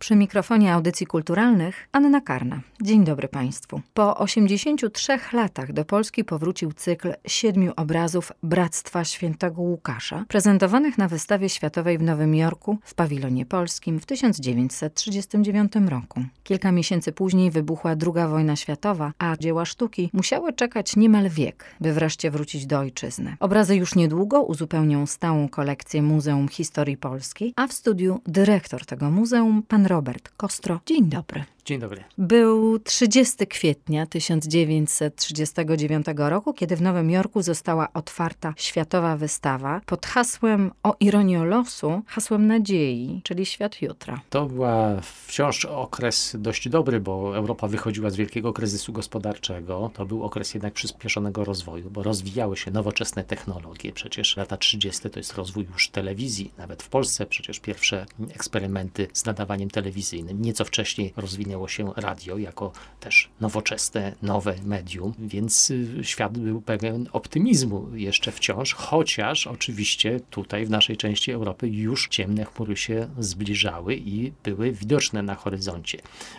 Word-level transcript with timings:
Przy 0.00 0.16
mikrofonie 0.16 0.74
audycji 0.74 1.06
kulturalnych 1.06 1.88
Anna 1.92 2.20
Karna. 2.20 2.60
Dzień 2.82 3.04
dobry 3.04 3.28
Państwu. 3.28 3.80
Po 3.94 4.16
83 4.16 5.18
latach 5.32 5.72
do 5.72 5.84
Polski 5.84 6.24
powrócił 6.24 6.72
cykl 6.72 7.12
siedmiu 7.26 7.72
obrazów 7.76 8.32
Bractwa 8.42 9.04
Świętego 9.04 9.62
Łukasza, 9.62 10.24
prezentowanych 10.28 10.98
na 10.98 11.08
wystawie 11.08 11.48
światowej 11.48 11.98
w 11.98 12.02
Nowym 12.02 12.34
Jorku 12.34 12.78
w 12.84 12.94
pawilonie 12.94 13.46
polskim 13.46 14.00
w 14.00 14.06
1939 14.06 15.72
roku. 15.88 16.24
Kilka 16.42 16.72
miesięcy 16.72 17.12
później 17.12 17.50
wybuchła 17.50 17.90
II 17.90 18.28
wojna 18.28 18.56
światowa, 18.56 19.12
a 19.18 19.36
dzieła 19.36 19.64
sztuki 19.64 20.10
musiały 20.12 20.52
czekać 20.52 20.96
niemal 20.96 21.28
wiek, 21.28 21.64
by 21.80 21.92
wreszcie 21.92 22.30
wrócić 22.30 22.66
do 22.66 22.78
ojczyzny. 22.78 23.36
Obrazy 23.40 23.76
już 23.76 23.94
niedługo 23.94 24.42
uzupełnią 24.42 25.06
stałą 25.06 25.48
kolekcję 25.48 26.02
Muzeum 26.02 26.48
Historii 26.48 26.96
Polskiej, 26.96 27.52
a 27.56 27.66
w 27.66 27.72
studiu 27.72 28.20
dyrektor 28.26 28.86
tego 28.86 29.10
muzeum, 29.10 29.62
pan 29.68 29.89
Robert 29.90 30.28
Kostro. 30.36 30.80
Dzień 30.86 31.08
dobry. 31.08 31.44
Dzień 31.64 31.80
dobry. 31.80 32.04
Był 32.18 32.78
30 32.78 33.46
kwietnia 33.46 34.06
1939 34.06 36.06
roku, 36.16 36.54
kiedy 36.54 36.76
w 36.76 36.82
Nowym 36.82 37.10
Jorku 37.10 37.42
została 37.42 37.88
otwarta 37.94 38.54
światowa 38.56 39.16
wystawa 39.16 39.80
pod 39.86 40.06
hasłem 40.06 40.70
o 40.82 40.96
ironię 41.00 41.44
losu, 41.44 42.02
hasłem 42.06 42.46
nadziei, 42.46 43.20
czyli 43.24 43.46
świat 43.46 43.82
jutra. 43.82 44.20
To 44.30 44.46
była 44.46 45.00
wciąż 45.00 45.64
okres 45.64 46.36
dość 46.38 46.68
dobry, 46.68 47.00
bo 47.00 47.36
Europa 47.36 47.68
wychodziła 47.68 48.10
z 48.10 48.16
wielkiego 48.16 48.52
kryzysu 48.52 48.92
gospodarczego. 48.92 49.90
To 49.94 50.06
był 50.06 50.22
okres 50.22 50.54
jednak 50.54 50.74
przyspieszonego 50.74 51.44
rozwoju, 51.44 51.90
bo 51.90 52.02
rozwijały 52.02 52.56
się 52.56 52.70
nowoczesne 52.70 53.24
technologie. 53.24 53.92
Przecież 53.92 54.36
lata 54.36 54.56
30. 54.56 55.10
to 55.10 55.20
jest 55.20 55.34
rozwój 55.34 55.66
już 55.72 55.88
telewizji. 55.88 56.52
Nawet 56.58 56.82
w 56.82 56.88
Polsce 56.88 57.26
przecież 57.26 57.60
pierwsze 57.60 58.06
eksperymenty 58.34 59.08
z 59.12 59.24
nadawaniem 59.24 59.70
telewizyjnym. 59.70 60.42
Nieco 60.42 60.64
wcześniej 60.64 61.12
rozwinęły 61.16 61.49
się 61.68 61.92
radio 61.96 62.38
jako 62.38 62.72
też 63.00 63.28
nowoczesne, 63.40 64.14
nowe 64.22 64.54
medium, 64.64 65.14
więc 65.18 65.70
y, 65.70 65.98
świat 66.02 66.38
był 66.38 66.60
pełen 66.62 67.08
optymizmu 67.12 67.86
jeszcze 67.94 68.32
wciąż, 68.32 68.74
chociaż 68.74 69.46
oczywiście 69.46 70.20
tutaj 70.30 70.66
w 70.66 70.70
naszej 70.70 70.96
części 70.96 71.32
Europy 71.32 71.68
już 71.68 72.08
ciemne 72.08 72.44
chmury 72.44 72.76
się 72.76 73.08
zbliżały 73.18 73.96
i 73.96 74.32
były 74.44 74.72
widoczne 74.72 75.22
na 75.22 75.34
horyzoncie, 75.34 75.98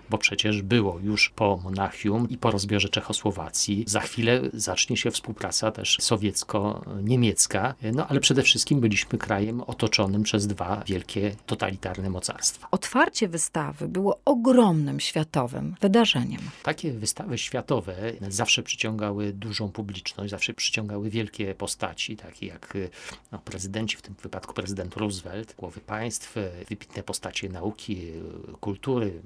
bo 0.09 0.17
przecież 0.17 0.61
było 0.61 0.99
już 1.03 1.29
po 1.29 1.57
Monachium 1.57 2.29
i 2.29 2.37
po 2.37 2.51
rozbiorze 2.51 2.89
Czechosłowacji. 2.89 3.83
Za 3.87 3.99
chwilę 3.99 4.41
zacznie 4.53 4.97
się 4.97 5.11
współpraca 5.11 5.71
też 5.71 5.97
sowiecko-niemiecka, 6.01 7.73
no 7.93 8.07
ale 8.07 8.19
przede 8.19 8.43
wszystkim 8.43 8.79
byliśmy 8.79 9.19
krajem 9.19 9.61
otoczonym 9.61 10.23
przez 10.23 10.47
dwa 10.47 10.83
wielkie 10.87 11.35
totalitarne 11.45 12.09
mocarstwa. 12.09 12.67
Otwarcie 12.71 13.27
wystawy 13.27 13.87
było 13.87 14.19
ogromnym 14.25 14.99
światowym 15.01 15.75
wydarzeniem. 15.81 16.41
Takie 16.63 16.91
wystawy 16.91 17.37
światowe 17.37 17.95
zawsze 18.29 18.63
przyciągały 18.63 19.33
dużą 19.33 19.71
publiczność, 19.71 20.31
zawsze 20.31 20.53
przyciągały 20.53 21.09
wielkie 21.09 21.55
postaci, 21.55 22.17
takie 22.17 22.45
jak 22.45 22.77
no, 23.31 23.39
prezydenci, 23.39 23.97
w 23.97 24.01
tym 24.01 24.15
wypadku 24.23 24.53
prezydent 24.53 24.97
Roosevelt, 24.97 25.55
głowy 25.57 25.79
państw, 25.79 26.35
wybitne 26.69 27.03
postacie 27.03 27.49
nauki, 27.49 28.01
kultury. 28.59 29.21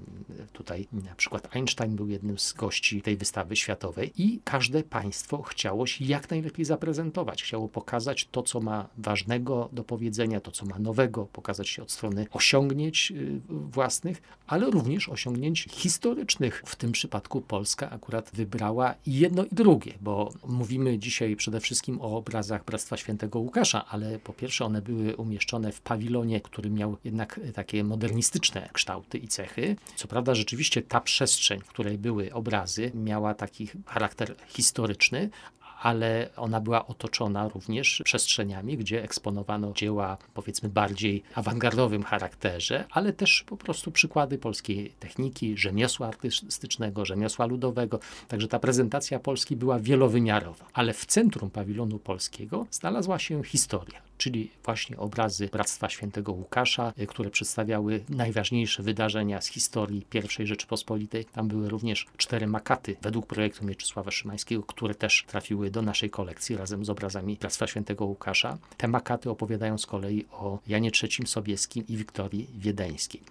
Tutaj 0.54 0.88
na 0.92 1.16
przykład 1.16 1.56
Einstein 1.56 1.96
był 1.96 2.08
jednym 2.08 2.40
z 2.40 2.54
gości 2.54 3.02
tej 3.02 3.18
wystawy 3.18 3.56
światowej 3.56 4.12
i 4.18 4.40
każde 4.44 4.84
państwo 4.84 5.42
chciało 5.42 5.88
się 5.88 6.06
jak 6.06 6.30
najlepiej 6.30 6.66
zaprezentować. 6.66 7.44
Chciało 7.44 7.70
pokazać 7.70 8.28
to, 8.32 8.44
co 8.44 8.62
ma 8.62 8.90
ważnego 8.98 9.70
do 9.72 9.84
powiedzenia, 9.84 10.42
to, 10.42 10.52
co 10.52 10.66
ma 10.66 10.80
nowego, 10.80 11.26
pokazać 11.26 11.70
się 11.70 11.84
od 11.84 11.92
strony 11.92 12.28
osiągnięć 12.32 13.12
y, 13.12 13.42
własnych, 13.50 14.22
ale 14.48 14.72
również 14.72 15.10
osiągnięć 15.10 15.65
historycznych. 15.70 16.64
W 16.66 16.76
tym 16.76 16.92
przypadku 16.92 17.42
Polska 17.42 17.90
akurat 17.90 18.32
wybrała 18.34 18.96
jedno 19.08 19.46
i 19.46 19.50
drugie, 19.52 19.94
bo 20.02 20.34
mówimy 20.48 21.00
dzisiaj 21.00 21.36
przede 21.36 21.60
wszystkim 21.60 22.02
o 22.02 22.18
obrazach 22.18 22.66
Bractwa 22.66 22.98
Świętego 22.98 23.40
Łukasza, 23.40 23.86
ale 23.86 24.20
po 24.20 24.34
pierwsze 24.34 24.66
one 24.66 24.82
były 24.82 25.16
umieszczone 25.16 25.72
w 25.72 25.82
pawilonie, 25.82 26.42
który 26.42 26.70
miał 26.70 26.98
jednak 27.04 27.40
takie 27.54 27.84
modernistyczne 27.84 28.70
kształty 28.74 29.18
i 29.18 29.28
cechy. 29.28 29.76
Co 29.96 30.08
prawda 30.08 30.36
rzeczywiście 30.36 30.82
ta 30.82 31.02
przestrzeń, 31.02 31.60
w 31.60 31.68
której 31.68 31.98
były 31.98 32.34
obrazy, 32.34 32.92
miała 32.96 33.34
taki 33.34 33.68
charakter 33.86 34.36
historyczny, 34.48 35.30
ale 35.82 36.30
ona 36.36 36.62
była 36.62 36.88
otoczona 36.88 37.50
również 37.50 38.02
przestrzeniami, 38.06 38.78
gdzie 38.78 39.04
eksponowano 39.04 39.74
dzieła 39.74 40.18
powiedzmy 40.34 40.70
bardziej 40.70 41.24
awangardowym 41.36 42.04
charakterze, 42.04 42.86
ale 42.92 43.14
też 43.14 43.44
po 43.48 43.58
prostu 43.58 43.92
przykłady 43.92 44.38
polskiej 44.38 44.94
techniki, 45.00 45.58
rzemiosła 45.58 46.08
artystycznego, 46.08 47.06
rzemiosła 47.06 47.46
ludowego. 47.46 48.00
Także 48.28 48.48
ta 48.48 48.60
prezentacja 48.60 49.20
Polski 49.20 49.56
była 49.56 49.80
wielowymiarowa, 49.80 50.66
ale 50.74 50.94
w 50.94 51.06
centrum 51.06 51.50
pawilonu 51.50 52.00
polskiego 52.00 52.68
znalazła 52.72 53.20
się 53.20 53.44
historia 53.44 54.02
czyli 54.18 54.52
właśnie 54.64 54.98
obrazy 54.98 55.48
Bractwa 55.48 55.90
Świętego 55.90 56.32
Łukasza, 56.32 56.94
y, 57.00 57.08
które 57.08 57.30
przedstawiały 57.30 58.04
najważniejsze 58.10 58.84
wydarzenia 58.84 59.42
z 59.42 59.48
historii 59.48 60.06
I 60.40 60.48
Rzeczypospolitej. 60.48 61.26
Tam 61.26 61.48
były 61.48 61.70
również 61.70 62.06
cztery 62.18 62.48
makaty 62.48 62.96
według 63.02 63.28
projektu 63.28 63.66
Mieczysława 63.66 64.12
Szymańskiego, 64.12 64.64
które 64.64 64.96
też 64.96 65.26
trafiły 65.28 65.72
do 65.72 65.82
naszej 65.82 66.10
kolekcji 66.10 66.58
razem 66.58 66.86
z 66.86 66.90
obrazami 66.90 67.38
Bractwa 67.42 67.68
Świętego 67.68 68.06
Łukasza. 68.06 68.58
Te 68.78 68.88
makaty 68.88 69.30
opowiadają 69.30 69.78
z 69.78 69.86
kolei 69.86 70.26
o 70.32 70.60
Janie 70.68 70.92
III 71.04 71.28
Sobieskim 71.28 71.84
i 71.88 71.98
Wiktorii 71.98 72.50
Wiedeńskiej. 72.58 73.22